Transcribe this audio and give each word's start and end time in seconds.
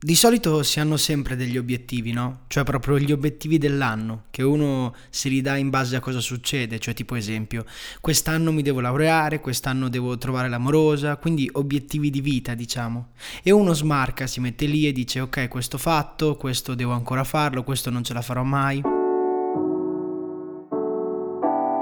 Di 0.00 0.14
solito 0.14 0.62
si 0.62 0.78
hanno 0.78 0.96
sempre 0.96 1.34
degli 1.34 1.58
obiettivi, 1.58 2.12
no? 2.12 2.42
Cioè 2.46 2.62
proprio 2.62 3.00
gli 3.00 3.10
obiettivi 3.10 3.58
dell'anno, 3.58 4.26
che 4.30 4.44
uno 4.44 4.94
si 5.10 5.28
ridà 5.28 5.56
in 5.56 5.70
base 5.70 5.96
a 5.96 6.00
cosa 6.00 6.20
succede, 6.20 6.78
cioè 6.78 6.94
tipo 6.94 7.16
esempio, 7.16 7.64
quest'anno 8.00 8.52
mi 8.52 8.62
devo 8.62 8.78
laureare, 8.78 9.40
quest'anno 9.40 9.88
devo 9.88 10.16
trovare 10.16 10.48
l'amorosa, 10.48 11.16
quindi 11.16 11.50
obiettivi 11.52 12.10
di 12.10 12.20
vita, 12.20 12.54
diciamo. 12.54 13.08
E 13.42 13.50
uno 13.50 13.72
smarca, 13.72 14.28
si 14.28 14.38
mette 14.38 14.66
lì 14.66 14.86
e 14.86 14.92
dice 14.92 15.18
ok, 15.18 15.48
questo 15.48 15.78
fatto, 15.78 16.36
questo 16.36 16.76
devo 16.76 16.92
ancora 16.92 17.24
farlo, 17.24 17.64
questo 17.64 17.90
non 17.90 18.04
ce 18.04 18.14
la 18.14 18.22
farò 18.22 18.44
mai. 18.44 19.07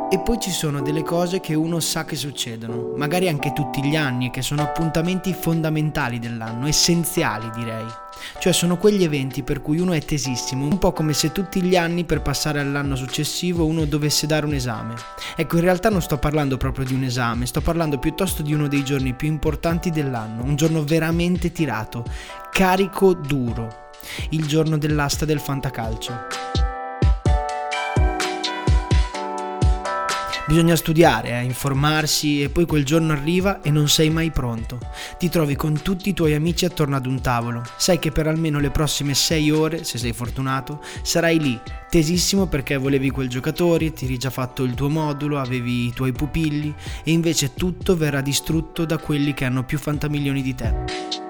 E 0.09 0.21
poi 0.21 0.39
ci 0.39 0.53
sono 0.53 0.83
delle 0.83 1.03
cose 1.03 1.41
che 1.41 1.55
uno 1.55 1.81
sa 1.81 2.05
che 2.05 2.15
succedono, 2.15 2.93
magari 2.97 3.29
anche 3.29 3.53
tutti 3.53 3.83
gli 3.83 3.97
anni, 3.97 4.31
che 4.31 4.41
sono 4.41 4.63
appuntamenti 4.63 5.35
fondamentali 5.35 6.21
dell'anno, 6.21 6.69
essenziali 6.69 7.51
direi. 7.53 7.85
Cioè 8.39 8.53
sono 8.53 8.77
quegli 8.77 9.03
eventi 9.03 9.43
per 9.43 9.61
cui 9.61 9.81
uno 9.81 9.93
è 9.93 10.01
tesissimo, 10.01 10.65
un 10.65 10.79
po' 10.79 10.93
come 10.93 11.13
se 11.13 11.33
tutti 11.33 11.61
gli 11.61 11.77
anni 11.77 12.05
per 12.05 12.23
passare 12.23 12.61
all'anno 12.61 12.95
successivo 12.95 13.67
uno 13.67 13.85
dovesse 13.85 14.29
dare 14.29 14.47
un 14.47 14.55
esame. 14.55 14.95
Ecco, 15.35 15.57
in 15.57 15.63
realtà 15.63 15.91
non 15.91 16.01
sto 16.01 16.19
parlando 16.19 16.57
proprio 16.57 16.85
di 16.85 16.95
un 16.95 17.03
esame, 17.03 17.45
sto 17.45 17.61
parlando 17.61 17.99
piuttosto 17.99 18.43
di 18.43 18.55
uno 18.55 18.69
dei 18.69 18.85
giorni 18.85 19.13
più 19.13 19.27
importanti 19.27 19.91
dell'anno, 19.91 20.45
un 20.45 20.55
giorno 20.55 20.85
veramente 20.85 21.51
tirato, 21.51 22.05
carico 22.53 23.13
duro, 23.13 23.91
il 24.31 24.47
giorno 24.47 24.79
dell'asta 24.79 25.25
del 25.25 25.41
fantacalcio. 25.41 26.66
Bisogna 30.47 30.77
studiare, 30.77 31.31
eh, 31.31 31.43
informarsi 31.43 32.41
e 32.41 32.51
poi 32.51 32.67
quel 32.67 32.85
giorno 32.85 33.13
arriva 33.13 33.63
e 33.63 33.73
non 33.73 33.89
sei 33.89 34.11
mai 34.11 34.31
pronto. 34.31 34.79
Ti 35.19 35.29
trovi 35.29 35.57
con 35.57 35.83
tutti 35.83 36.11
i 36.11 36.15
tuoi 36.15 36.35
amici 36.35 36.65
attorno 36.65 36.95
ad 36.95 37.05
un 37.05 37.21
tavolo. 37.21 37.65
Sai 37.77 37.99
che 37.99 38.13
per 38.13 38.29
almeno 38.29 38.61
le 38.61 38.71
prossime 38.71 39.15
sei 39.15 39.51
ore, 39.51 39.83
se 39.83 39.99
sei 39.99 40.13
fortunato, 40.13 40.81
sarai 41.03 41.41
lì, 41.41 41.61
tesissimo 41.91 42.47
perché 42.47 42.77
volevi 42.77 43.11
quel 43.11 43.29
giocatore, 43.29 43.93
ti 43.93 44.05
eri 44.05 44.19
già 44.19 44.31
fatto 44.31 44.63
il 44.63 44.75
tuo 44.75 44.89
modulo, 44.89 45.41
avevi 45.41 45.87
i 45.87 45.93
tuoi 45.93 46.13
pupilli 46.13 46.73
e 47.03 47.11
invece 47.11 47.55
tutto 47.55 47.97
verrà 47.97 48.21
distrutto 48.21 48.85
da 48.85 48.99
quelli 48.99 49.35
che 49.35 49.47
hanno 49.47 49.65
più 49.65 49.79
fantamilioni 49.79 50.43
di 50.43 50.55
te. 50.55 51.26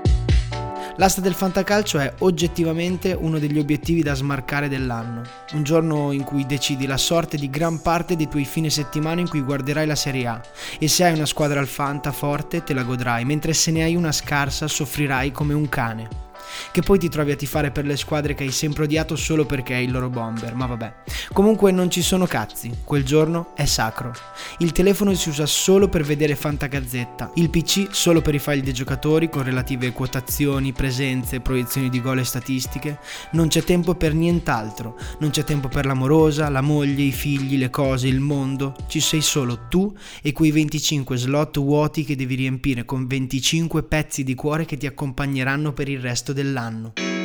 L'asta 0.99 1.21
del 1.21 1.35
fantacalcio 1.35 1.99
è 1.99 2.15
oggettivamente 2.21 3.13
uno 3.13 3.39
degli 3.39 3.59
obiettivi 3.59 4.03
da 4.03 4.15
smarcare 4.15 4.69
dell'anno, 4.69 5.23
un 5.53 5.63
giorno 5.63 6.11
in 6.13 6.25
cui 6.25 6.47
decidi 6.47 6.87
la 6.87 6.97
sorte 6.97 7.37
di 7.37 7.51
gran 7.51 7.83
parte 7.83 8.17
dei 8.17 8.29
tuoi 8.29 8.47
fine 8.47 8.71
settimana 8.71 9.21
in 9.21 9.29
cui 9.29 9.43
guarderai 9.43 9.87
la 9.87 9.95
Serie 9.95 10.27
A. 10.27 10.41
E 10.79 10.89
se 10.89 11.05
hai 11.05 11.13
una 11.13 11.27
squadra 11.27 11.61
al 11.61 11.67
fanta 11.67 12.13
forte 12.13 12.65
te 12.65 12.73
la 12.73 12.83
godrai, 12.83 13.27
mentre 13.27 13.53
se 13.53 13.71
ne 13.73 13.83
hai 13.83 13.95
una 13.95 14.13
scarsa 14.13 14.67
soffrirai 14.67 15.33
come 15.33 15.53
un 15.53 15.69
cane 15.69 16.26
che 16.71 16.83
poi 16.83 16.99
ti 16.99 17.09
trovi 17.09 17.33
a 17.33 17.37
tifare 17.37 17.71
per 17.71 17.85
le 17.85 17.97
squadre 17.97 18.35
che 18.35 18.45
hai 18.45 18.53
sempre 18.53 18.85
odiato 18.85 19.17
solo 19.17 19.45
perché 19.47 19.75
hai 19.75 19.85
il 19.85 19.93
loro 19.93 20.09
bomber, 20.09 20.55
ma 20.55 20.67
vabbè. 20.67 20.95
Comunque 21.33 21.71
non 21.73 21.91
ci 21.91 22.03
sono 22.03 22.27
cazzi, 22.27 22.73
quel 22.85 23.05
giorno 23.05 23.55
è 23.55 23.65
sacro. 23.65 24.13
Il 24.59 24.73
telefono 24.73 25.15
si 25.15 25.29
usa 25.29 25.47
solo 25.47 25.89
per 25.89 26.03
vedere 26.03 26.37
Fantagazzetta, 26.37 27.33
il 27.35 27.51
PC 27.51 27.89
solo 27.91 28.21
per 28.21 28.35
i 28.35 28.39
file 28.39 28.63
dei 28.63 28.73
giocatori 28.73 29.29
con 29.29 29.43
relative 29.43 29.93
quotazioni, 29.93 30.73
presenze, 30.73 31.41
proiezioni 31.41 31.89
di 31.89 32.01
gol 32.01 32.19
e 32.19 32.25
statistiche. 32.25 32.99
Non 33.33 33.49
c'è 33.49 33.63
tempo 33.63 33.95
per 33.95 34.15
nient'altro, 34.15 34.97
non 35.19 35.31
c'è 35.31 35.45
tempo 35.45 35.69
per 35.69 35.87
l'amorosa, 35.87 36.49
la 36.49 36.61
moglie, 36.61 37.03
i 37.03 37.13
figli, 37.13 37.59
le 37.59 37.71
cose, 37.71 38.09
il 38.09 38.21
mondo. 38.21 38.75
Ci 38.87 39.01
sei 39.01 39.21
solo 39.21 39.67
tu 39.69 39.95
e 40.23 40.33
quei 40.33 40.51
25 40.51 41.17
slot 41.17 41.59
vuoti 41.59 42.05
che 42.05 42.17
devi 42.17 42.35
riempire 42.35 42.85
con 42.85 43.07
25 43.07 43.83
pezzi 43.83 44.25
di 44.25 44.35
cuore 44.35 44.65
che 44.65 44.77
ti 44.77 44.87
accompagneranno 44.87 45.73
per 45.73 45.89
il 45.89 46.01
resto 46.01 46.33
dell'anno. 46.47 47.16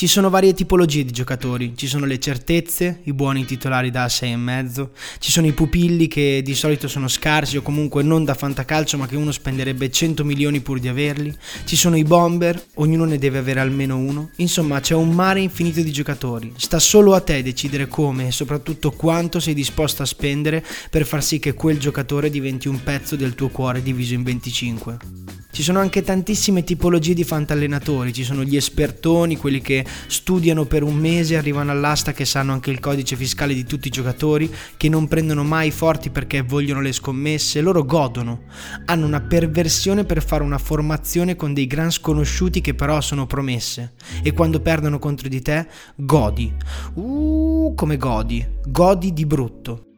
Ci 0.00 0.06
sono 0.06 0.30
varie 0.30 0.54
tipologie 0.54 1.04
di 1.04 1.12
giocatori, 1.12 1.74
ci 1.76 1.86
sono 1.86 2.06
le 2.06 2.18
certezze, 2.18 3.00
i 3.02 3.12
buoni 3.12 3.44
titolari 3.44 3.90
da 3.90 4.06
6,5, 4.06 4.88
ci 5.18 5.30
sono 5.30 5.46
i 5.46 5.52
pupilli 5.52 6.08
che 6.08 6.40
di 6.42 6.54
solito 6.54 6.88
sono 6.88 7.06
scarsi 7.06 7.58
o 7.58 7.60
comunque 7.60 8.02
non 8.02 8.24
da 8.24 8.32
fantacalcio 8.32 8.96
ma 8.96 9.06
che 9.06 9.16
uno 9.16 9.30
spenderebbe 9.30 9.90
100 9.90 10.24
milioni 10.24 10.60
pur 10.60 10.78
di 10.80 10.88
averli, 10.88 11.36
ci 11.66 11.76
sono 11.76 11.98
i 11.98 12.02
bomber, 12.02 12.64
ognuno 12.76 13.04
ne 13.04 13.18
deve 13.18 13.36
avere 13.36 13.60
almeno 13.60 13.98
uno, 13.98 14.30
insomma 14.36 14.80
c'è 14.80 14.94
un 14.94 15.10
mare 15.10 15.40
infinito 15.40 15.82
di 15.82 15.92
giocatori, 15.92 16.54
sta 16.56 16.78
solo 16.78 17.12
a 17.12 17.20
te 17.20 17.42
decidere 17.42 17.86
come 17.86 18.28
e 18.28 18.32
soprattutto 18.32 18.92
quanto 18.92 19.38
sei 19.38 19.52
disposto 19.52 20.00
a 20.00 20.06
spendere 20.06 20.64
per 20.88 21.04
far 21.04 21.22
sì 21.22 21.38
che 21.38 21.52
quel 21.52 21.78
giocatore 21.78 22.30
diventi 22.30 22.68
un 22.68 22.82
pezzo 22.82 23.16
del 23.16 23.34
tuo 23.34 23.48
cuore 23.48 23.82
diviso 23.82 24.14
in 24.14 24.22
25. 24.22 24.98
Ci 25.52 25.62
sono 25.64 25.80
anche 25.80 26.02
tantissime 26.02 26.62
tipologie 26.62 27.12
di 27.12 27.24
fantallenatori, 27.24 28.12
ci 28.12 28.22
sono 28.22 28.44
gli 28.44 28.54
espertoni, 28.54 29.36
quelli 29.36 29.60
che 29.60 29.84
studiano 30.06 30.64
per 30.64 30.84
un 30.84 30.94
mese, 30.94 31.36
arrivano 31.36 31.72
all'asta 31.72 32.12
che 32.12 32.24
sanno 32.24 32.52
anche 32.52 32.70
il 32.70 32.78
codice 32.78 33.16
fiscale 33.16 33.52
di 33.52 33.64
tutti 33.64 33.88
i 33.88 33.90
giocatori, 33.90 34.48
che 34.76 34.88
non 34.88 35.08
prendono 35.08 35.42
mai 35.42 35.72
forti 35.72 36.10
perché 36.10 36.42
vogliono 36.42 36.80
le 36.80 36.92
scommesse, 36.92 37.60
loro 37.60 37.84
godono, 37.84 38.42
hanno 38.86 39.06
una 39.06 39.20
perversione 39.20 40.04
per 40.04 40.22
fare 40.22 40.44
una 40.44 40.58
formazione 40.58 41.34
con 41.34 41.52
dei 41.52 41.66
gran 41.66 41.90
sconosciuti 41.90 42.60
che 42.60 42.74
però 42.74 43.00
sono 43.00 43.26
promesse. 43.26 43.94
E 44.22 44.32
quando 44.32 44.60
perdono 44.60 44.98
contro 45.00 45.28
di 45.28 45.42
te 45.42 45.66
godi. 45.96 46.52
Uh, 46.94 47.72
come 47.74 47.96
godi, 47.96 48.46
godi 48.66 49.12
di 49.12 49.26
brutto. 49.26 49.89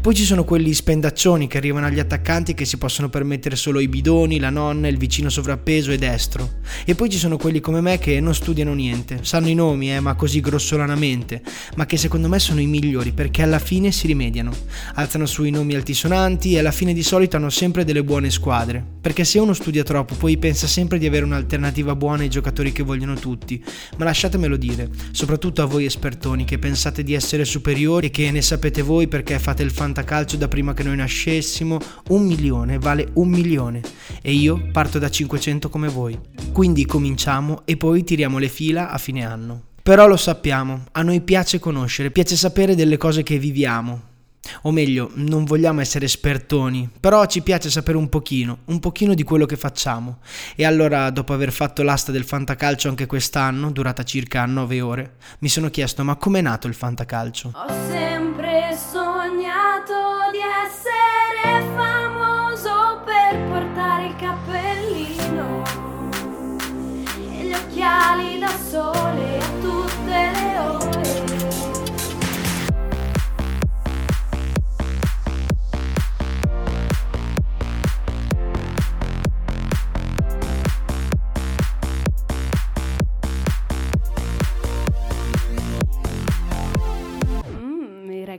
Poi 0.00 0.14
ci 0.16 0.24
sono 0.24 0.44
quelli 0.44 0.72
spendaccioni 0.72 1.48
che 1.48 1.58
arrivano 1.58 1.86
agli 1.86 1.98
attaccanti 1.98 2.54
che 2.54 2.64
si 2.64 2.78
possono 2.78 3.08
permettere 3.08 3.56
solo 3.56 3.78
i 3.78 3.88
bidoni, 3.88 4.38
la 4.38 4.48
nonna, 4.48 4.88
il 4.88 4.96
vicino 4.96 5.28
sovrappeso 5.28 5.90
e 5.90 5.98
destro. 5.98 6.60
E 6.84 6.94
poi 6.94 7.10
ci 7.10 7.18
sono 7.18 7.36
quelli 7.36 7.60
come 7.60 7.80
me 7.80 7.98
che 7.98 8.18
non 8.20 8.34
studiano 8.34 8.72
niente, 8.74 9.18
sanno 9.22 9.48
i 9.48 9.54
nomi, 9.54 9.92
eh, 9.92 10.00
ma 10.00 10.14
così 10.14 10.40
grossolanamente, 10.40 11.42
ma 11.76 11.84
che 11.84 11.96
secondo 11.96 12.28
me 12.28 12.38
sono 12.38 12.60
i 12.60 12.66
migliori 12.66 13.12
perché 13.12 13.42
alla 13.42 13.58
fine 13.58 13.92
si 13.92 14.06
rimediano. 14.06 14.52
Alzano 14.94 15.26
su 15.26 15.44
i 15.44 15.50
nomi 15.50 15.74
altisonanti 15.74 16.54
e 16.54 16.60
alla 16.60 16.72
fine 16.72 16.94
di 16.94 17.02
solito 17.02 17.36
hanno 17.36 17.50
sempre 17.50 17.84
delle 17.84 18.04
buone 18.04 18.30
squadre. 18.30 18.82
Perché 19.00 19.24
se 19.24 19.38
uno 19.38 19.52
studia 19.52 19.82
troppo 19.82 20.14
poi 20.14 20.38
pensa 20.38 20.66
sempre 20.66 20.98
di 20.98 21.06
avere 21.06 21.24
un'alternativa 21.24 21.94
buona 21.94 22.22
ai 22.22 22.30
giocatori 22.30 22.72
che 22.72 22.82
vogliono 22.82 23.14
tutti. 23.14 23.62
Ma 23.96 24.04
lasciatemelo 24.04 24.56
dire, 24.56 24.88
soprattutto 25.10 25.60
a 25.60 25.66
voi 25.66 25.84
espertoni 25.84 26.44
che 26.44 26.58
pensate 26.58 27.02
di 27.02 27.14
essere 27.14 27.44
superiori 27.44 28.06
e 28.06 28.10
che 28.10 28.30
ne 28.30 28.42
sapete 28.42 28.80
voi 28.80 29.08
perché 29.08 29.38
fate 29.38 29.62
il 29.62 29.67
fan 29.70 29.88
fantacalcio 29.88 30.36
da 30.36 30.48
prima 30.48 30.74
che 30.74 30.82
noi 30.82 30.96
nascessimo, 30.96 31.78
un 32.08 32.26
milione 32.26 32.78
vale 32.78 33.08
un 33.14 33.28
milione 33.28 33.80
e 34.20 34.32
io 34.32 34.68
parto 34.70 34.98
da 34.98 35.08
500 35.08 35.70
come 35.70 35.88
voi. 35.88 36.18
Quindi 36.52 36.84
cominciamo 36.84 37.62
e 37.64 37.76
poi 37.76 38.04
tiriamo 38.04 38.38
le 38.38 38.48
fila 38.48 38.90
a 38.90 38.98
fine 38.98 39.24
anno. 39.24 39.62
Però 39.82 40.06
lo 40.06 40.16
sappiamo, 40.16 40.84
a 40.92 41.02
noi 41.02 41.22
piace 41.22 41.58
conoscere, 41.58 42.10
piace 42.10 42.36
sapere 42.36 42.74
delle 42.74 42.98
cose 42.98 43.22
che 43.22 43.38
viviamo. 43.38 44.02
O 44.62 44.70
meglio, 44.70 45.10
non 45.14 45.44
vogliamo 45.44 45.80
essere 45.80 46.04
espertoni, 46.04 46.88
però 47.00 47.24
ci 47.26 47.42
piace 47.42 47.70
sapere 47.70 47.96
un 47.96 48.08
pochino, 48.08 48.58
un 48.66 48.80
pochino 48.80 49.14
di 49.14 49.22
quello 49.22 49.46
che 49.46 49.56
facciamo. 49.56 50.18
E 50.54 50.64
allora, 50.64 51.10
dopo 51.10 51.32
aver 51.32 51.52
fatto 51.52 51.82
l'asta 51.82 52.12
del 52.12 52.24
fantacalcio 52.24 52.88
anche 52.88 53.06
quest'anno, 53.06 53.70
durata 53.70 54.02
circa 54.04 54.44
9 54.44 54.80
ore, 54.80 55.16
mi 55.40 55.48
sono 55.48 55.70
chiesto 55.70 56.04
ma 56.04 56.16
com'è 56.16 56.40
nato 56.40 56.66
il 56.66 56.74
fantacalcio? 56.74 57.52
Ho 57.54 57.88
sempre 57.88 58.76
sognato 58.76 58.97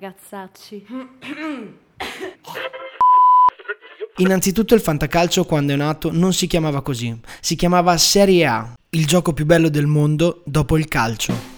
ragazzacci. 0.09 0.85
Innanzitutto 4.17 4.73
il 4.73 4.81
fantacalcio 4.81 5.45
quando 5.45 5.73
è 5.73 5.75
nato 5.75 6.11
non 6.11 6.33
si 6.33 6.47
chiamava 6.47 6.81
così, 6.81 7.17
si 7.39 7.55
chiamava 7.55 7.95
Serie 7.97 8.45
A, 8.45 8.73
il 8.89 9.05
gioco 9.05 9.33
più 9.33 9.45
bello 9.45 9.69
del 9.69 9.85
mondo 9.85 10.41
dopo 10.45 10.77
il 10.77 10.87
calcio. 10.87 11.57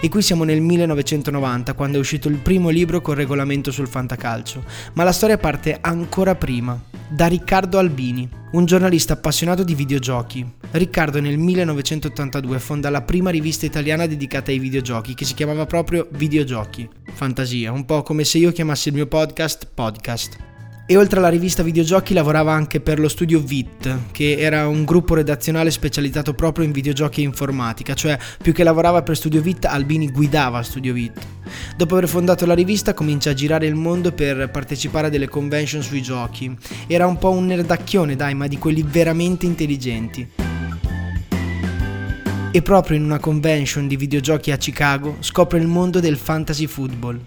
E 0.00 0.08
qui 0.08 0.22
siamo 0.22 0.42
nel 0.44 0.60
1990, 0.60 1.74
quando 1.74 1.96
è 1.96 2.00
uscito 2.00 2.28
il 2.28 2.38
primo 2.38 2.70
libro 2.70 3.00
col 3.00 3.14
regolamento 3.14 3.70
sul 3.70 3.86
fantacalcio. 3.86 4.64
Ma 4.94 5.04
la 5.04 5.12
storia 5.12 5.38
parte 5.38 5.78
ancora 5.80 6.34
prima, 6.34 6.80
da 7.08 7.26
Riccardo 7.26 7.78
Albini, 7.78 8.28
un 8.52 8.64
giornalista 8.64 9.12
appassionato 9.12 9.62
di 9.62 9.76
videogiochi. 9.76 10.61
Riccardo 10.72 11.20
nel 11.20 11.36
1982 11.36 12.58
fonda 12.58 12.88
la 12.88 13.02
prima 13.02 13.28
rivista 13.28 13.66
italiana 13.66 14.06
dedicata 14.06 14.50
ai 14.50 14.58
videogiochi, 14.58 15.14
che 15.14 15.26
si 15.26 15.34
chiamava 15.34 15.66
proprio 15.66 16.08
Videogiochi. 16.12 16.88
Fantasia, 17.12 17.70
un 17.70 17.84
po' 17.84 18.02
come 18.02 18.24
se 18.24 18.38
io 18.38 18.52
chiamassi 18.52 18.88
il 18.88 18.94
mio 18.94 19.06
podcast 19.06 19.68
Podcast 19.74 20.50
e 20.84 20.96
oltre 20.96 21.20
alla 21.20 21.28
rivista 21.28 21.62
videogiochi 21.62 22.12
lavorava 22.12 22.52
anche 22.52 22.80
per 22.80 22.98
lo 22.98 23.08
studio 23.08 23.40
VIT, 23.40 24.10
che 24.10 24.36
era 24.38 24.66
un 24.66 24.84
gruppo 24.84 25.14
redazionale 25.14 25.70
specializzato 25.70 26.34
proprio 26.34 26.64
in 26.64 26.72
videogiochi 26.72 27.20
e 27.20 27.24
informatica, 27.24 27.94
cioè 27.94 28.18
più 28.42 28.52
che 28.52 28.64
lavorava 28.64 29.02
per 29.02 29.16
Studio 29.16 29.40
VIT, 29.40 29.66
Albini 29.66 30.10
guidava 30.10 30.62
Studio 30.62 30.92
VIT. 30.92 31.20
Dopo 31.76 31.96
aver 31.96 32.08
fondato 32.08 32.44
la 32.46 32.54
rivista 32.54 32.94
comincia 32.94 33.30
a 33.30 33.34
girare 33.34 33.66
il 33.66 33.74
mondo 33.74 34.12
per 34.12 34.50
partecipare 34.50 35.06
a 35.06 35.10
delle 35.10 35.28
convention 35.28 35.82
sui 35.82 36.02
giochi. 36.02 36.54
Era 36.86 37.06
un 37.06 37.16
po' 37.16 37.30
un 37.30 37.46
nerdacchione, 37.46 38.16
dai, 38.16 38.34
ma 38.34 38.46
di 38.46 38.58
quelli 38.58 38.82
veramente 38.82 39.46
intelligenti. 39.46 40.41
E 42.54 42.60
proprio 42.60 42.98
in 42.98 43.04
una 43.04 43.18
convention 43.18 43.88
di 43.88 43.96
videogiochi 43.96 44.50
a 44.50 44.58
Chicago 44.58 45.16
scopre 45.20 45.58
il 45.58 45.66
mondo 45.66 46.00
del 46.00 46.18
fantasy 46.18 46.66
football. 46.66 47.18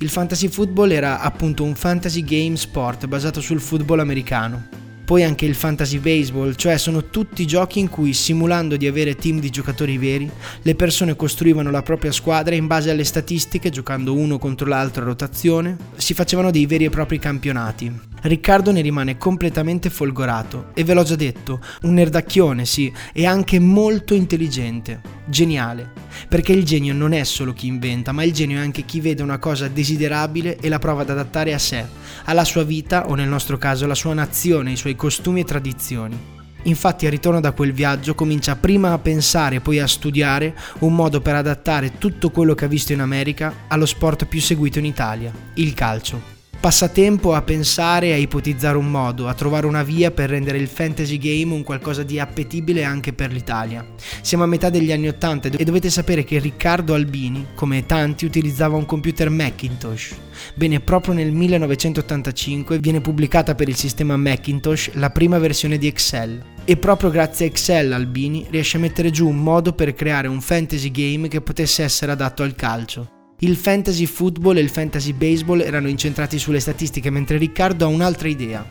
Il 0.00 0.10
fantasy 0.10 0.48
football 0.48 0.90
era 0.90 1.20
appunto 1.20 1.64
un 1.64 1.74
fantasy 1.74 2.22
game 2.22 2.56
sport 2.56 3.06
basato 3.06 3.40
sul 3.40 3.60
football 3.60 4.00
americano. 4.00 4.73
Poi 5.04 5.22
anche 5.22 5.44
il 5.44 5.54
fantasy 5.54 5.98
baseball, 5.98 6.54
cioè 6.54 6.78
sono 6.78 7.10
tutti 7.10 7.46
giochi 7.46 7.78
in 7.78 7.90
cui 7.90 8.14
simulando 8.14 8.78
di 8.78 8.86
avere 8.86 9.16
team 9.16 9.38
di 9.38 9.50
giocatori 9.50 9.98
veri, 9.98 10.30
le 10.62 10.74
persone 10.74 11.14
costruivano 11.14 11.70
la 11.70 11.82
propria 11.82 12.10
squadra 12.10 12.54
in 12.54 12.66
base 12.66 12.90
alle 12.90 13.04
statistiche, 13.04 13.68
giocando 13.68 14.14
uno 14.14 14.38
contro 14.38 14.66
l'altro 14.66 15.02
a 15.02 15.06
rotazione, 15.06 15.76
si 15.96 16.14
facevano 16.14 16.50
dei 16.50 16.64
veri 16.64 16.86
e 16.86 16.90
propri 16.90 17.18
campionati. 17.18 17.92
Riccardo 18.22 18.72
ne 18.72 18.80
rimane 18.80 19.18
completamente 19.18 19.90
folgorato 19.90 20.68
e 20.72 20.82
ve 20.82 20.94
l'ho 20.94 21.02
già 21.02 21.16
detto, 21.16 21.60
un 21.82 21.92
nerdacchione 21.92 22.64
sì, 22.64 22.90
e 23.12 23.26
anche 23.26 23.58
molto 23.58 24.14
intelligente, 24.14 25.02
geniale, 25.26 25.92
perché 26.28 26.52
il 26.52 26.64
genio 26.64 26.94
non 26.94 27.12
è 27.12 27.24
solo 27.24 27.52
chi 27.52 27.66
inventa, 27.66 28.12
ma 28.12 28.22
il 28.22 28.32
genio 28.32 28.58
è 28.58 28.62
anche 28.62 28.82
chi 28.82 29.00
vede 29.00 29.22
una 29.22 29.38
cosa 29.38 29.68
desiderabile 29.68 30.58
e 30.58 30.68
la 30.68 30.78
prova 30.78 31.02
ad 31.02 31.10
adattare 31.10 31.54
a 31.54 31.58
sé, 31.58 31.86
alla 32.24 32.44
sua 32.44 32.64
vita 32.64 33.08
o 33.08 33.14
nel 33.14 33.28
nostro 33.28 33.58
caso 33.58 33.84
alla 33.84 33.94
sua 33.94 34.14
nazione, 34.14 34.72
i 34.72 34.76
suoi 34.76 34.96
costumi 34.96 35.40
e 35.40 35.44
tradizioni. 35.44 36.18
Infatti 36.64 37.04
al 37.04 37.12
ritorno 37.12 37.40
da 37.40 37.52
quel 37.52 37.72
viaggio 37.72 38.14
comincia 38.14 38.56
prima 38.56 38.92
a 38.92 38.98
pensare 38.98 39.56
e 39.56 39.60
poi 39.60 39.80
a 39.80 39.86
studiare 39.86 40.56
un 40.78 40.94
modo 40.94 41.20
per 41.20 41.34
adattare 41.34 41.98
tutto 41.98 42.30
quello 42.30 42.54
che 42.54 42.64
ha 42.64 42.68
visto 42.68 42.92
in 42.92 43.00
America 43.00 43.64
allo 43.68 43.86
sport 43.86 44.24
più 44.24 44.40
seguito 44.40 44.78
in 44.78 44.86
Italia, 44.86 45.32
il 45.54 45.74
calcio 45.74 46.33
passa 46.64 46.88
tempo 46.88 47.34
a 47.34 47.42
pensare, 47.42 48.14
a 48.14 48.16
ipotizzare 48.16 48.78
un 48.78 48.90
modo, 48.90 49.28
a 49.28 49.34
trovare 49.34 49.66
una 49.66 49.82
via 49.82 50.10
per 50.10 50.30
rendere 50.30 50.56
il 50.56 50.66
fantasy 50.66 51.18
game 51.18 51.52
un 51.52 51.62
qualcosa 51.62 52.02
di 52.04 52.18
appetibile 52.18 52.84
anche 52.84 53.12
per 53.12 53.30
l'Italia. 53.30 53.86
Siamo 54.22 54.44
a 54.44 54.46
metà 54.46 54.70
degli 54.70 54.90
anni 54.90 55.08
Ottanta 55.08 55.50
e 55.50 55.62
dovete 55.62 55.90
sapere 55.90 56.24
che 56.24 56.38
Riccardo 56.38 56.94
Albini, 56.94 57.48
come 57.54 57.84
tanti, 57.84 58.24
utilizzava 58.24 58.78
un 58.78 58.86
computer 58.86 59.28
Macintosh. 59.28 60.14
Bene, 60.54 60.80
proprio 60.80 61.12
nel 61.12 61.32
1985 61.32 62.78
viene 62.78 63.02
pubblicata 63.02 63.54
per 63.54 63.68
il 63.68 63.76
sistema 63.76 64.16
Macintosh 64.16 64.92
la 64.94 65.10
prima 65.10 65.36
versione 65.36 65.76
di 65.76 65.86
Excel. 65.86 66.42
E 66.64 66.78
proprio 66.78 67.10
grazie 67.10 67.44
a 67.44 67.48
Excel 67.50 67.92
Albini 67.92 68.46
riesce 68.48 68.78
a 68.78 68.80
mettere 68.80 69.10
giù 69.10 69.28
un 69.28 69.36
modo 69.36 69.74
per 69.74 69.92
creare 69.92 70.28
un 70.28 70.40
fantasy 70.40 70.90
game 70.90 71.28
che 71.28 71.42
potesse 71.42 71.82
essere 71.82 72.12
adatto 72.12 72.42
al 72.42 72.54
calcio. 72.54 73.13
Il 73.44 73.56
fantasy 73.56 74.06
football 74.06 74.56
e 74.56 74.60
il 74.60 74.70
fantasy 74.70 75.12
baseball 75.12 75.60
erano 75.60 75.88
incentrati 75.88 76.38
sulle 76.38 76.60
statistiche, 76.60 77.10
mentre 77.10 77.36
Riccardo 77.36 77.84
ha 77.84 77.88
un'altra 77.88 78.26
idea. 78.26 78.64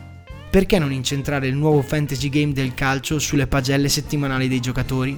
Perché 0.50 0.80
non 0.80 0.90
incentrare 0.90 1.46
il 1.46 1.54
nuovo 1.54 1.80
fantasy 1.80 2.28
game 2.28 2.52
del 2.52 2.74
calcio 2.74 3.20
sulle 3.20 3.46
pagelle 3.46 3.88
settimanali 3.88 4.48
dei 4.48 4.58
giocatori? 4.58 5.16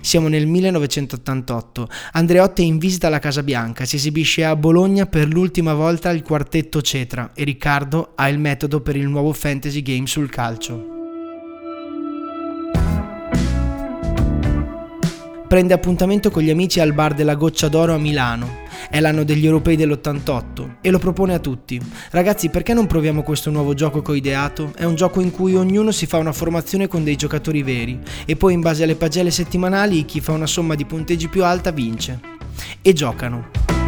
Siamo 0.00 0.26
nel 0.26 0.48
1988. 0.48 1.88
Andreotti 2.14 2.62
è 2.62 2.64
in 2.64 2.78
visita 2.78 3.06
alla 3.06 3.20
Casa 3.20 3.44
Bianca, 3.44 3.84
si 3.84 3.94
esibisce 3.94 4.44
a 4.44 4.56
Bologna 4.56 5.06
per 5.06 5.28
l'ultima 5.28 5.74
volta 5.74 6.10
il 6.10 6.22
quartetto 6.22 6.82
Cetra 6.82 7.30
e 7.34 7.44
Riccardo 7.44 8.14
ha 8.16 8.28
il 8.28 8.40
metodo 8.40 8.80
per 8.80 8.96
il 8.96 9.06
nuovo 9.06 9.32
fantasy 9.32 9.80
game 9.80 10.08
sul 10.08 10.28
calcio. 10.28 10.96
Prende 15.46 15.72
appuntamento 15.72 16.32
con 16.32 16.42
gli 16.42 16.50
amici 16.50 16.80
al 16.80 16.92
bar 16.92 17.14
della 17.14 17.36
Goccia 17.36 17.68
d'Oro 17.68 17.94
a 17.94 17.98
Milano 17.98 18.66
è 18.90 19.00
l'anno 19.00 19.24
degli 19.24 19.44
europei 19.44 19.76
dell'88 19.76 20.76
e 20.80 20.90
lo 20.90 20.98
propone 20.98 21.34
a 21.34 21.38
tutti. 21.38 21.80
Ragazzi, 22.10 22.48
perché 22.48 22.74
non 22.74 22.86
proviamo 22.86 23.22
questo 23.22 23.50
nuovo 23.50 23.74
gioco 23.74 24.02
che 24.02 24.10
ho 24.10 24.14
ideato? 24.14 24.72
È 24.76 24.84
un 24.84 24.94
gioco 24.94 25.20
in 25.20 25.30
cui 25.30 25.54
ognuno 25.54 25.90
si 25.90 26.06
fa 26.06 26.18
una 26.18 26.32
formazione 26.32 26.88
con 26.88 27.04
dei 27.04 27.16
giocatori 27.16 27.62
veri 27.62 27.98
e 28.24 28.36
poi 28.36 28.54
in 28.54 28.60
base 28.60 28.84
alle 28.84 28.96
pagelle 28.96 29.30
settimanali 29.30 30.04
chi 30.04 30.20
fa 30.20 30.32
una 30.32 30.46
somma 30.46 30.74
di 30.74 30.84
punteggi 30.84 31.28
più 31.28 31.44
alta 31.44 31.70
vince. 31.70 32.20
E 32.82 32.92
giocano. 32.92 33.87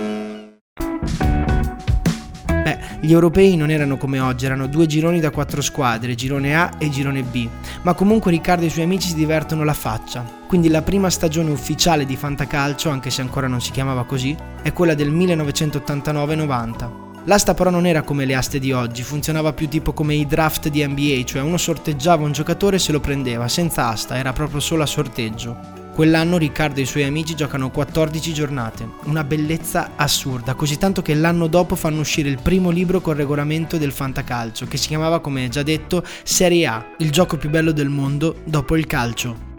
Gli 3.03 3.13
europei 3.13 3.55
non 3.55 3.71
erano 3.71 3.97
come 3.97 4.19
oggi, 4.19 4.45
erano 4.45 4.67
due 4.67 4.85
gironi 4.85 5.19
da 5.19 5.31
quattro 5.31 5.63
squadre, 5.63 6.13
girone 6.13 6.55
A 6.55 6.73
e 6.77 6.87
girone 6.91 7.23
B, 7.23 7.47
ma 7.81 7.95
comunque 7.95 8.29
Riccardo 8.29 8.63
e 8.63 8.67
i 8.67 8.69
suoi 8.69 8.83
amici 8.83 9.07
si 9.07 9.15
divertono 9.15 9.63
la 9.63 9.73
faccia. 9.73 10.23
Quindi 10.47 10.69
la 10.69 10.83
prima 10.83 11.09
stagione 11.09 11.49
ufficiale 11.49 12.05
di 12.05 12.15
Fantacalcio, 12.15 12.91
anche 12.91 13.09
se 13.09 13.21
ancora 13.21 13.47
non 13.47 13.59
si 13.59 13.71
chiamava 13.71 14.05
così, 14.05 14.37
è 14.61 14.71
quella 14.71 14.93
del 14.93 15.11
1989-90. 15.11 16.89
L'asta 17.23 17.55
però 17.55 17.71
non 17.71 17.87
era 17.87 18.03
come 18.03 18.25
le 18.25 18.35
aste 18.35 18.59
di 18.59 18.71
oggi, 18.71 19.01
funzionava 19.01 19.51
più 19.53 19.67
tipo 19.67 19.93
come 19.93 20.13
i 20.13 20.27
draft 20.27 20.69
di 20.69 20.85
NBA, 20.85 21.23
cioè 21.23 21.41
uno 21.41 21.57
sorteggiava 21.57 22.23
un 22.23 22.33
giocatore 22.33 22.75
e 22.75 22.79
se 22.79 22.91
lo 22.91 22.99
prendeva, 22.99 23.47
senza 23.47 23.87
asta, 23.87 24.15
era 24.15 24.31
proprio 24.31 24.59
solo 24.59 24.83
a 24.83 24.87
sorteggio. 24.87 25.80
Quell'anno 26.01 26.39
Riccardo 26.39 26.79
e 26.79 26.81
i 26.81 26.87
suoi 26.87 27.03
amici 27.03 27.35
giocano 27.35 27.69
14 27.69 28.33
giornate, 28.33 28.89
una 29.03 29.23
bellezza 29.23 29.91
assurda, 29.95 30.55
così 30.55 30.79
tanto 30.79 31.03
che 31.03 31.13
l'anno 31.13 31.45
dopo 31.45 31.75
fanno 31.75 31.99
uscire 31.99 32.27
il 32.27 32.39
primo 32.41 32.71
libro 32.71 33.01
col 33.01 33.17
regolamento 33.17 33.77
del 33.77 33.91
fantacalcio, 33.91 34.65
che 34.65 34.77
si 34.77 34.87
chiamava, 34.87 35.19
come 35.19 35.47
già 35.49 35.61
detto, 35.61 36.03
Serie 36.23 36.65
A, 36.65 36.83
il 36.97 37.11
gioco 37.11 37.37
più 37.37 37.51
bello 37.51 37.71
del 37.71 37.89
mondo 37.89 38.37
dopo 38.45 38.75
il 38.75 38.87
calcio. 38.87 39.49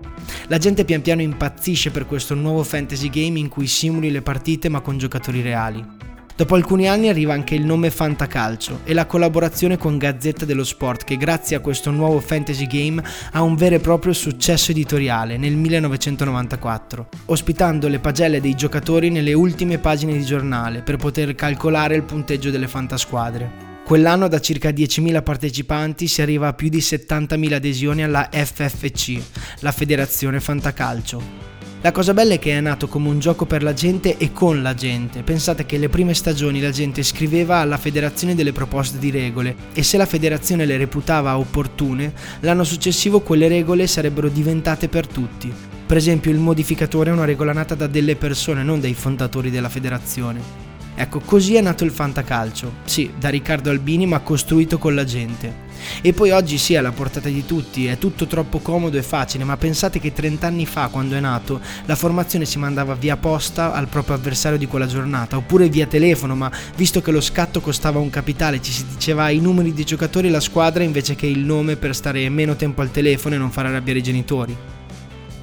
La 0.48 0.58
gente 0.58 0.84
pian 0.84 1.00
piano 1.00 1.22
impazzisce 1.22 1.92
per 1.92 2.06
questo 2.06 2.34
nuovo 2.34 2.64
fantasy 2.64 3.08
game 3.08 3.38
in 3.38 3.48
cui 3.48 3.68
simuli 3.68 4.10
le 4.10 4.22
partite 4.22 4.68
ma 4.68 4.80
con 4.80 4.98
giocatori 4.98 5.42
reali. 5.42 6.11
Dopo 6.42 6.56
alcuni 6.56 6.88
anni 6.88 7.08
arriva 7.08 7.34
anche 7.34 7.54
il 7.54 7.64
nome 7.64 7.88
Fantacalcio 7.88 8.80
e 8.82 8.94
la 8.94 9.06
collaborazione 9.06 9.78
con 9.78 9.96
Gazzetta 9.96 10.44
dello 10.44 10.64
Sport 10.64 11.04
che 11.04 11.16
grazie 11.16 11.54
a 11.54 11.60
questo 11.60 11.92
nuovo 11.92 12.18
fantasy 12.18 12.66
game 12.66 13.00
ha 13.30 13.42
un 13.42 13.54
vero 13.54 13.76
e 13.76 13.78
proprio 13.78 14.12
successo 14.12 14.72
editoriale 14.72 15.36
nel 15.36 15.54
1994, 15.54 17.08
ospitando 17.26 17.86
le 17.86 18.00
pagelle 18.00 18.40
dei 18.40 18.56
giocatori 18.56 19.08
nelle 19.08 19.34
ultime 19.34 19.78
pagine 19.78 20.14
di 20.14 20.24
giornale 20.24 20.82
per 20.82 20.96
poter 20.96 21.32
calcolare 21.36 21.94
il 21.94 22.02
punteggio 22.02 22.50
delle 22.50 22.66
fantasquadre. 22.66 23.70
Quell'anno 23.84 24.26
da 24.26 24.40
circa 24.40 24.70
10.000 24.70 25.22
partecipanti 25.22 26.08
si 26.08 26.22
arriva 26.22 26.48
a 26.48 26.54
più 26.54 26.68
di 26.68 26.78
70.000 26.78 27.52
adesioni 27.52 28.02
alla 28.02 28.28
FFC, 28.32 29.16
la 29.60 29.70
Federazione 29.70 30.40
Fantacalcio. 30.40 31.51
La 31.84 31.90
cosa 31.90 32.14
bella 32.14 32.34
è 32.34 32.38
che 32.38 32.56
è 32.56 32.60
nato 32.60 32.86
come 32.86 33.08
un 33.08 33.18
gioco 33.18 33.44
per 33.44 33.64
la 33.64 33.72
gente 33.72 34.16
e 34.16 34.30
con 34.30 34.62
la 34.62 34.72
gente. 34.72 35.24
Pensate 35.24 35.66
che 35.66 35.78
le 35.78 35.88
prime 35.88 36.14
stagioni 36.14 36.60
la 36.60 36.70
gente 36.70 37.02
scriveva 37.02 37.56
alla 37.56 37.76
federazione 37.76 38.36
delle 38.36 38.52
proposte 38.52 39.00
di 39.00 39.10
regole 39.10 39.56
e 39.72 39.82
se 39.82 39.96
la 39.96 40.06
federazione 40.06 40.64
le 40.64 40.76
reputava 40.76 41.36
opportune, 41.36 42.12
l'anno 42.40 42.62
successivo 42.62 43.18
quelle 43.18 43.48
regole 43.48 43.88
sarebbero 43.88 44.28
diventate 44.28 44.86
per 44.86 45.08
tutti. 45.08 45.52
Per 45.84 45.96
esempio 45.96 46.30
il 46.30 46.38
modificatore 46.38 47.10
è 47.10 47.12
una 47.12 47.24
regola 47.24 47.52
nata 47.52 47.74
da 47.74 47.88
delle 47.88 48.14
persone, 48.14 48.62
non 48.62 48.80
dai 48.80 48.94
fondatori 48.94 49.50
della 49.50 49.68
federazione. 49.68 50.40
Ecco, 50.94 51.18
così 51.18 51.56
è 51.56 51.60
nato 51.60 51.82
il 51.82 51.90
fantacalcio. 51.90 52.74
Sì, 52.84 53.10
da 53.18 53.28
Riccardo 53.28 53.70
Albini, 53.70 54.06
ma 54.06 54.20
costruito 54.20 54.78
con 54.78 54.94
la 54.94 55.04
gente. 55.04 55.70
E 56.00 56.12
poi 56.12 56.30
oggi 56.30 56.58
sì, 56.58 56.74
è 56.74 56.78
alla 56.78 56.92
portata 56.92 57.28
di 57.28 57.44
tutti, 57.44 57.86
è 57.86 57.98
tutto 57.98 58.26
troppo 58.26 58.58
comodo 58.58 58.96
e 58.96 59.02
facile, 59.02 59.44
ma 59.44 59.56
pensate 59.56 60.00
che 60.00 60.12
30 60.12 60.46
anni 60.46 60.66
fa, 60.66 60.88
quando 60.88 61.16
è 61.16 61.20
nato, 61.20 61.60
la 61.86 61.96
formazione 61.96 62.44
si 62.44 62.58
mandava 62.58 62.94
via 62.94 63.16
posta 63.16 63.72
al 63.72 63.88
proprio 63.88 64.16
avversario 64.16 64.58
di 64.58 64.66
quella 64.66 64.86
giornata, 64.86 65.36
oppure 65.36 65.68
via 65.68 65.86
telefono, 65.86 66.34
ma 66.34 66.50
visto 66.76 67.00
che 67.00 67.10
lo 67.10 67.20
scatto 67.20 67.60
costava 67.60 67.98
un 67.98 68.10
capitale, 68.10 68.60
ci 68.60 68.72
si 68.72 68.84
diceva 68.86 69.28
i 69.30 69.38
numeri 69.38 69.72
dei 69.72 69.84
giocatori 69.84 70.28
e 70.28 70.30
la 70.30 70.40
squadra 70.40 70.82
invece 70.82 71.14
che 71.14 71.26
il 71.26 71.40
nome 71.40 71.76
per 71.76 71.94
stare 71.94 72.28
meno 72.28 72.56
tempo 72.56 72.82
al 72.82 72.90
telefono 72.90 73.34
e 73.34 73.38
non 73.38 73.50
far 73.50 73.66
arrabbiare 73.66 73.98
i 73.98 74.02
genitori. 74.02 74.56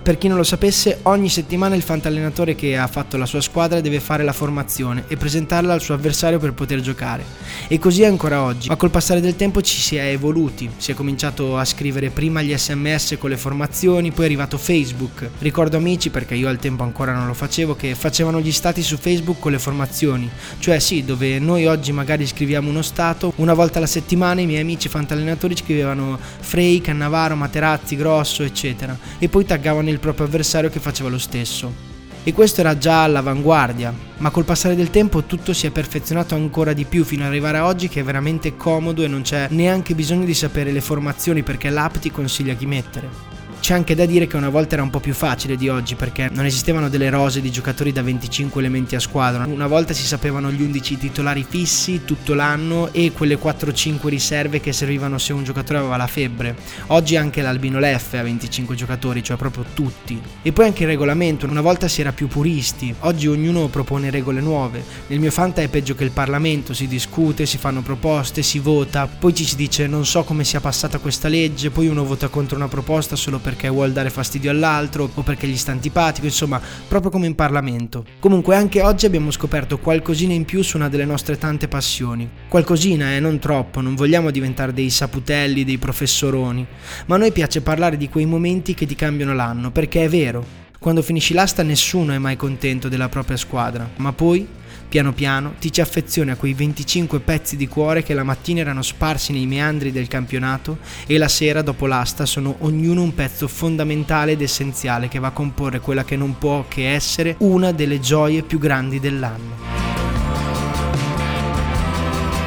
Per 0.01 0.17
chi 0.17 0.27
non 0.27 0.37
lo 0.37 0.43
sapesse, 0.43 0.99
ogni 1.03 1.29
settimana 1.29 1.75
il 1.75 1.81
fantallenatore 1.81 2.55
che 2.55 2.77
ha 2.77 2.87
fatto 2.87 3.17
la 3.17 3.25
sua 3.25 3.41
squadra 3.41 3.81
deve 3.81 3.99
fare 3.99 4.23
la 4.23 4.31
formazione 4.33 5.03
e 5.07 5.17
presentarla 5.17 5.73
al 5.73 5.81
suo 5.81 5.93
avversario 5.93 6.39
per 6.39 6.53
poter 6.53 6.79
giocare. 6.79 7.23
E 7.67 7.77
così 7.79 8.03
è 8.03 8.05
ancora 8.05 8.41
oggi, 8.41 8.69
ma 8.69 8.75
col 8.77 8.89
passare 8.89 9.19
del 9.19 9.35
tempo 9.35 9.61
ci 9.61 9.77
si 9.79 9.97
è 9.97 10.05
evoluti, 10.05 10.69
si 10.77 10.91
è 10.91 10.93
cominciato 10.95 11.57
a 11.57 11.65
scrivere 11.65 12.09
prima 12.09 12.41
gli 12.41 12.57
sms 12.57 13.17
con 13.19 13.29
le 13.29 13.37
formazioni, 13.37 14.11
poi 14.11 14.23
è 14.23 14.27
arrivato 14.27 14.57
Facebook. 14.57 15.29
Ricordo 15.39 15.77
amici, 15.77 16.09
perché 16.09 16.33
io 16.33 16.47
al 16.47 16.57
tempo 16.57 16.83
ancora 16.83 17.13
non 17.13 17.27
lo 17.27 17.33
facevo, 17.33 17.75
che 17.75 17.93
facevano 17.93 18.39
gli 18.39 18.53
stati 18.53 18.81
su 18.81 18.97
Facebook 18.97 19.39
con 19.39 19.51
le 19.51 19.59
formazioni, 19.59 20.29
cioè 20.59 20.79
sì, 20.79 21.03
dove 21.03 21.37
noi 21.39 21.65
oggi 21.67 21.91
magari 21.91 22.25
scriviamo 22.25 22.69
uno 22.69 22.81
stato, 22.81 23.33
una 23.35 23.53
volta 23.53 23.77
alla 23.77 23.85
settimana 23.85 24.41
i 24.41 24.45
miei 24.45 24.61
amici 24.61 24.87
fantallenatori 24.87 25.55
scrivevano 25.55 26.17
Frey, 26.39 26.79
Cannavaro, 26.79 27.35
Materazzi, 27.35 27.95
Grosso, 27.95 28.43
eccetera, 28.43 28.97
e 29.19 29.27
poi 29.27 29.45
taggavano 29.45 29.88
il 29.89 29.99
proprio 29.99 30.25
avversario 30.25 30.69
che 30.69 30.79
faceva 30.79 31.09
lo 31.09 31.17
stesso. 31.17 31.87
E 32.23 32.33
questo 32.33 32.59
era 32.61 32.77
già 32.77 33.03
all'avanguardia, 33.03 33.93
ma 34.17 34.29
col 34.29 34.43
passare 34.43 34.75
del 34.75 34.89
tempo 34.89 35.23
tutto 35.23 35.53
si 35.53 35.67
è 35.67 35.71
perfezionato 35.71 36.35
ancora 36.35 36.73
di 36.73 36.85
più 36.85 37.03
fino 37.03 37.23
ad 37.23 37.29
arrivare 37.29 37.57
a 37.57 37.65
oggi 37.65 37.87
che 37.87 38.01
è 38.01 38.03
veramente 38.03 38.55
comodo 38.55 39.03
e 39.03 39.07
non 39.07 39.21
c'è 39.21 39.47
neanche 39.51 39.95
bisogno 39.95 40.25
di 40.25 40.33
sapere 40.33 40.71
le 40.71 40.81
formazioni 40.81 41.43
perché 41.43 41.69
l'app 41.69 41.95
ti 41.95 42.11
consiglia 42.11 42.53
chi 42.53 42.65
mettere. 42.65 43.28
C'è 43.69 43.75
anche 43.75 43.93
da 43.93 44.07
dire 44.07 44.25
che 44.25 44.35
una 44.35 44.49
volta 44.49 44.73
era 44.73 44.81
un 44.81 44.89
po' 44.89 44.99
più 44.99 45.13
facile 45.13 45.55
di 45.55 45.69
oggi 45.69 45.93
perché 45.93 46.27
non 46.31 46.43
esistevano 46.43 46.89
delle 46.89 47.11
rose 47.11 47.39
di 47.39 47.51
giocatori 47.51 47.91
da 47.91 48.01
25 48.01 48.59
elementi 48.59 48.95
a 48.95 48.99
squadra. 48.99 49.45
Una 49.45 49.67
volta 49.67 49.93
si 49.93 50.07
sapevano 50.07 50.51
gli 50.51 50.63
11 50.63 50.97
titolari 50.97 51.45
fissi 51.47 52.01
tutto 52.03 52.33
l'anno 52.33 52.91
e 52.91 53.11
quelle 53.11 53.37
4-5 53.37 54.07
riserve 54.07 54.59
che 54.59 54.73
servivano 54.73 55.19
se 55.19 55.33
un 55.33 55.43
giocatore 55.43 55.77
aveva 55.77 55.97
la 55.97 56.07
febbre. 56.07 56.55
Oggi 56.87 57.15
anche 57.15 57.43
l'Albino 57.43 57.77
Leffe 57.77 58.17
ha 58.17 58.23
25 58.23 58.73
giocatori, 58.73 59.21
cioè 59.21 59.37
proprio 59.37 59.63
tutti. 59.75 60.19
E 60.41 60.51
poi 60.51 60.65
anche 60.65 60.81
il 60.81 60.89
regolamento, 60.89 61.45
una 61.45 61.61
volta 61.61 61.87
si 61.87 62.01
era 62.01 62.11
più 62.11 62.27
puristi, 62.27 62.91
oggi 63.01 63.27
ognuno 63.27 63.67
propone 63.67 64.09
regole 64.09 64.41
nuove. 64.41 64.83
Nel 65.05 65.19
mio 65.19 65.29
Fanta 65.29 65.61
è 65.61 65.67
peggio 65.67 65.93
che 65.93 66.05
il 66.05 66.09
Parlamento, 66.09 66.73
si 66.73 66.87
discute, 66.87 67.45
si 67.45 67.59
fanno 67.59 67.83
proposte, 67.83 68.41
si 68.41 68.57
vota, 68.57 69.05
poi 69.05 69.35
ci 69.35 69.45
si 69.45 69.55
dice 69.55 69.85
non 69.85 70.07
so 70.07 70.23
come 70.23 70.43
sia 70.43 70.59
passata 70.59 70.97
questa 70.97 71.27
legge, 71.27 71.69
poi 71.69 71.87
uno 71.87 72.03
vota 72.03 72.29
contro 72.29 72.55
una 72.55 72.67
proposta 72.67 73.15
solo 73.15 73.37
per 73.37 73.57
perché 73.59 73.67
vuole 73.67 73.91
dare 73.91 74.09
fastidio 74.09 74.51
all'altro 74.51 75.09
o 75.13 75.21
perché 75.21 75.45
gli 75.45 75.57
sta 75.57 75.73
antipatico, 75.73 76.25
insomma, 76.25 76.61
proprio 76.87 77.11
come 77.11 77.27
in 77.27 77.35
Parlamento. 77.35 78.05
Comunque 78.19 78.55
anche 78.55 78.81
oggi 78.81 79.05
abbiamo 79.05 79.31
scoperto 79.31 79.79
qualcosina 79.79 80.31
in 80.31 80.45
più 80.45 80.61
su 80.61 80.77
una 80.77 80.87
delle 80.87 81.03
nostre 81.03 81.37
tante 81.37 81.67
passioni. 81.67 82.29
Qualcosina, 82.47 83.13
eh, 83.13 83.19
non 83.19 83.37
troppo, 83.37 83.81
non 83.81 83.95
vogliamo 83.95 84.31
diventare 84.31 84.71
dei 84.71 84.89
saputelli, 84.89 85.65
dei 85.65 85.77
professoroni, 85.77 86.65
ma 87.07 87.15
a 87.15 87.17
noi 87.17 87.33
piace 87.33 87.59
parlare 87.59 87.97
di 87.97 88.07
quei 88.07 88.25
momenti 88.25 88.73
che 88.73 88.85
ti 88.85 88.95
cambiano 88.95 89.33
l'anno, 89.33 89.71
perché 89.71 90.05
è 90.05 90.09
vero, 90.09 90.45
quando 90.79 91.01
finisci 91.01 91.33
l'asta 91.33 91.61
nessuno 91.61 92.13
è 92.13 92.17
mai 92.17 92.37
contento 92.37 92.87
della 92.87 93.09
propria 93.09 93.35
squadra, 93.35 93.89
ma 93.97 94.13
poi 94.13 94.47
Piano 94.89 95.13
piano 95.13 95.53
ti 95.59 95.71
ci 95.71 95.81
affezioni 95.81 96.31
a 96.31 96.35
quei 96.35 96.55
25 96.55 97.19
pezzi 97.19 97.55
di 97.55 97.67
cuore 97.67 98.01
che 98.01 98.15
la 98.15 98.23
mattina 98.23 98.61
erano 98.61 98.81
sparsi 98.81 99.31
nei 99.31 99.45
meandri 99.45 99.91
del 99.91 100.07
campionato 100.07 100.79
e 101.05 101.19
la 101.19 101.27
sera 101.27 101.61
dopo 101.61 101.85
l'asta 101.85 102.25
sono 102.25 102.55
ognuno 102.61 103.03
un 103.03 103.13
pezzo 103.13 103.47
fondamentale 103.47 104.31
ed 104.31 104.41
essenziale 104.41 105.07
che 105.07 105.19
va 105.19 105.27
a 105.27 105.31
comporre 105.31 105.79
quella 105.79 106.03
che 106.03 106.15
non 106.15 106.39
può 106.39 106.65
che 106.67 106.91
essere 106.91 107.35
una 107.41 107.71
delle 107.71 107.99
gioie 107.99 108.41
più 108.41 108.57
grandi 108.57 108.99
dell'anno. 108.99 109.57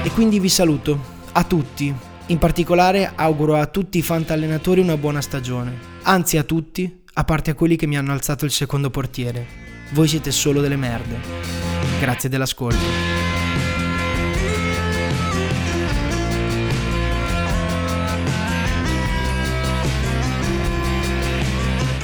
E 0.02 0.10
quindi 0.10 0.40
vi 0.40 0.48
saluto, 0.48 1.00
a 1.30 1.44
tutti, 1.44 1.94
in 2.26 2.38
particolare 2.38 3.12
auguro 3.14 3.54
a 3.54 3.66
tutti 3.66 3.98
i 3.98 4.02
fantallenatori 4.02 4.80
una 4.80 4.96
buona 4.96 5.20
stagione, 5.20 5.78
anzi 6.02 6.38
a 6.38 6.42
tutti, 6.42 7.02
a 7.12 7.22
parte 7.22 7.52
a 7.52 7.54
quelli 7.54 7.76
che 7.76 7.86
mi 7.86 7.96
hanno 7.96 8.10
alzato 8.10 8.44
il 8.44 8.50
secondo 8.50 8.90
portiere. 8.90 9.46
Voi 9.90 10.08
siete 10.08 10.32
solo 10.32 10.60
delle 10.60 10.76
merde. 10.76 11.61
Grazie 12.02 12.28
dell'ascolto. 12.28 12.84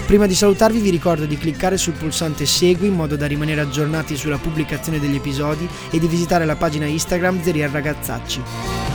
Prima 0.06 0.26
di 0.26 0.36
salutarvi 0.36 0.78
vi 0.78 0.90
ricordo 0.90 1.26
di 1.26 1.36
cliccare 1.36 1.76
sul 1.76 1.94
pulsante 1.94 2.46
Segui 2.46 2.86
in 2.86 2.94
modo 2.94 3.16
da 3.16 3.26
rimanere 3.26 3.60
aggiornati 3.60 4.16
sulla 4.16 4.38
pubblicazione 4.38 5.00
degli 5.00 5.16
episodi 5.16 5.68
e 5.90 5.98
di 5.98 6.06
visitare 6.06 6.44
la 6.44 6.54
pagina 6.54 6.86
Instagram 6.86 7.42
Zerial 7.42 7.70
Ragazzacci. 7.70 8.87